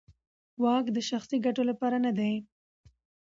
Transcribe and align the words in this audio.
واک 0.63 0.85
د 0.93 0.97
شخصي 1.09 1.37
ګټو 1.45 1.63
لپاره 1.69 1.97
نه 2.05 2.11
دی. 2.17 2.33